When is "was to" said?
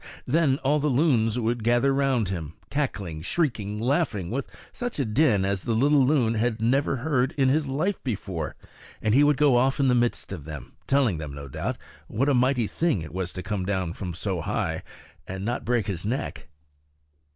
13.13-13.43